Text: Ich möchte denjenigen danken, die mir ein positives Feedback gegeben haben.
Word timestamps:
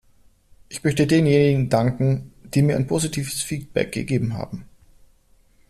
Ich 0.67 0.83
möchte 0.83 1.05
denjenigen 1.05 1.69
danken, 1.69 2.33
die 2.43 2.63
mir 2.63 2.75
ein 2.75 2.87
positives 2.87 3.43
Feedback 3.43 3.91
gegeben 3.91 4.33
haben. 4.33 4.65